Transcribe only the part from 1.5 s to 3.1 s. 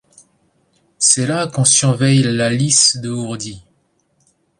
surveille la lisse